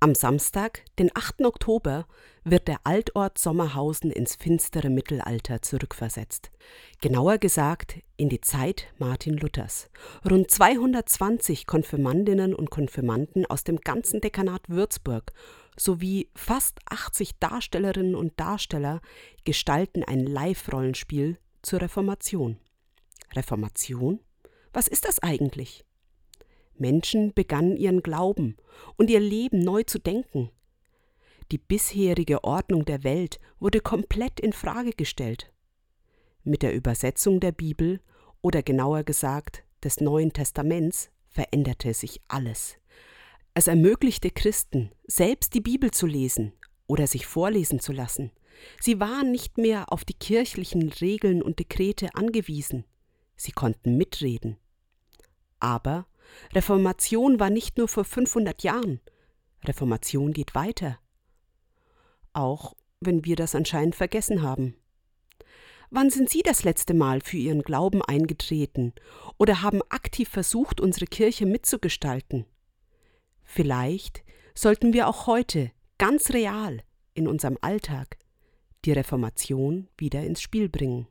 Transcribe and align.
Am 0.00 0.14
Samstag, 0.14 0.84
den 1.00 1.10
8. 1.12 1.44
Oktober, 1.44 2.06
wird 2.44 2.68
der 2.68 2.78
Altort 2.84 3.36
Sommerhausen 3.36 4.12
ins 4.12 4.36
finstere 4.36 4.90
Mittelalter 4.90 5.60
zurückversetzt. 5.60 6.52
Genauer 7.00 7.38
gesagt 7.38 7.98
in 8.16 8.28
die 8.28 8.40
Zeit 8.40 8.86
Martin 8.98 9.36
Luthers. 9.36 9.90
Rund 10.24 10.52
220 10.52 11.66
Konfirmandinnen 11.66 12.54
und 12.54 12.70
Konfirmanden 12.70 13.44
aus 13.46 13.64
dem 13.64 13.78
ganzen 13.80 14.20
Dekanat 14.20 14.68
Würzburg 14.68 15.32
sowie 15.76 16.30
fast 16.36 16.78
80 16.88 17.40
Darstellerinnen 17.40 18.14
und 18.14 18.38
Darsteller 18.38 19.00
gestalten 19.44 20.04
ein 20.04 20.20
Live-Rollenspiel 20.20 21.38
zur 21.62 21.80
Reformation. 21.80 22.60
Reformation? 23.34 24.20
Was 24.72 24.86
ist 24.86 25.06
das 25.06 25.18
eigentlich? 25.24 25.84
Menschen 26.80 27.32
begannen 27.34 27.76
ihren 27.76 28.02
Glauben 28.02 28.56
und 28.96 29.10
ihr 29.10 29.20
Leben 29.20 29.60
neu 29.60 29.82
zu 29.82 29.98
denken. 29.98 30.50
Die 31.50 31.58
bisherige 31.58 32.44
Ordnung 32.44 32.84
der 32.84 33.04
Welt 33.04 33.40
wurde 33.58 33.80
komplett 33.80 34.38
in 34.40 34.52
Frage 34.52 34.90
gestellt. 34.90 35.50
Mit 36.44 36.62
der 36.62 36.74
Übersetzung 36.74 37.40
der 37.40 37.52
Bibel 37.52 38.00
oder 38.42 38.62
genauer 38.62 39.04
gesagt 39.04 39.64
des 39.82 40.00
Neuen 40.00 40.32
Testaments 40.32 41.10
veränderte 41.28 41.94
sich 41.94 42.20
alles. 42.28 42.76
Es 43.54 43.66
ermöglichte 43.66 44.30
Christen, 44.30 44.90
selbst 45.06 45.54
die 45.54 45.60
Bibel 45.60 45.90
zu 45.90 46.06
lesen 46.06 46.52
oder 46.86 47.06
sich 47.06 47.26
vorlesen 47.26 47.80
zu 47.80 47.92
lassen. 47.92 48.30
Sie 48.80 49.00
waren 49.00 49.30
nicht 49.30 49.58
mehr 49.58 49.92
auf 49.92 50.04
die 50.04 50.14
kirchlichen 50.14 50.88
Regeln 50.88 51.42
und 51.42 51.58
Dekrete 51.58 52.14
angewiesen. 52.14 52.84
Sie 53.36 53.52
konnten 53.52 53.96
mitreden. 53.96 54.58
Aber 55.60 56.06
Reformation 56.54 57.40
war 57.40 57.50
nicht 57.50 57.78
nur 57.78 57.88
vor 57.88 58.04
500 58.04 58.62
Jahren. 58.62 59.00
Reformation 59.64 60.32
geht 60.32 60.54
weiter. 60.54 60.98
Auch 62.32 62.74
wenn 63.00 63.24
wir 63.24 63.36
das 63.36 63.54
anscheinend 63.54 63.94
vergessen 63.94 64.42
haben. 64.42 64.74
Wann 65.90 66.10
sind 66.10 66.28
Sie 66.28 66.42
das 66.42 66.64
letzte 66.64 66.92
Mal 66.92 67.20
für 67.22 67.38
Ihren 67.38 67.62
Glauben 67.62 68.02
eingetreten 68.02 68.92
oder 69.38 69.62
haben 69.62 69.80
aktiv 69.88 70.28
versucht, 70.28 70.80
unsere 70.80 71.06
Kirche 71.06 71.46
mitzugestalten? 71.46 72.44
Vielleicht 73.42 74.22
sollten 74.54 74.92
wir 74.92 75.08
auch 75.08 75.26
heute 75.26 75.70
ganz 75.96 76.30
real 76.30 76.82
in 77.14 77.26
unserem 77.26 77.56
Alltag 77.62 78.18
die 78.84 78.92
Reformation 78.92 79.88
wieder 79.96 80.22
ins 80.22 80.42
Spiel 80.42 80.68
bringen. 80.68 81.06